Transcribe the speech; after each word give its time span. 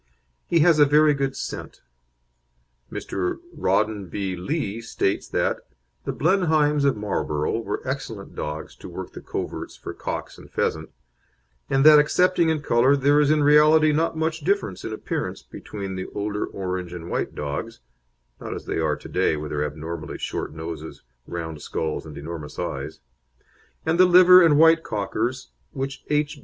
He 0.47 0.61
has 0.61 0.79
a 0.79 0.85
very 0.87 1.13
good 1.13 1.35
scent. 1.35 1.81
Mr. 2.91 3.37
Rawdon 3.55 4.07
B. 4.07 4.35
Lee 4.35 4.81
states 4.81 5.27
that 5.27 5.59
"the 6.05 6.11
Blenheims 6.11 6.85
of 6.85 6.97
Marlborough 6.97 7.59
were 7.59 7.87
excellent 7.87 8.33
dogs 8.33 8.75
to 8.77 8.89
work 8.89 9.11
the 9.13 9.21
coverts 9.21 9.77
for 9.77 9.93
cock 9.93 10.31
and 10.39 10.49
pheasant, 10.49 10.89
and 11.69 11.85
that 11.85 11.99
excepting 11.99 12.49
in 12.49 12.63
colour 12.63 12.95
there 12.97 13.19
is 13.21 13.29
in 13.29 13.43
reality 13.43 13.91
not 13.93 14.17
much 14.17 14.39
difference 14.39 14.83
in 14.83 14.91
appearance 14.91 15.43
between 15.43 15.93
the 15.93 16.07
older 16.15 16.47
orange 16.47 16.93
and 16.93 17.11
white 17.11 17.35
dogs 17.35 17.79
(not 18.39 18.55
as 18.55 18.65
they 18.65 18.79
are 18.79 18.95
to 18.95 19.07
day, 19.07 19.37
with 19.37 19.51
their 19.51 19.63
abnormally 19.63 20.17
short 20.17 20.51
noses, 20.51 21.03
round 21.27 21.61
skulls, 21.61 22.07
and 22.07 22.17
enormous 22.17 22.57
eyes), 22.57 23.01
and 23.85 23.99
the 23.99 24.07
liver 24.07 24.41
and 24.41 24.57
white 24.57 24.81
Cockers 24.81 25.51
which 25.73 26.03
H. 26.09 26.39